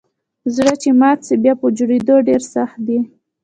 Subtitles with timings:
[0.55, 2.99] زړه چي مات سي بیا یه جوړیدل ډیر سخت دئ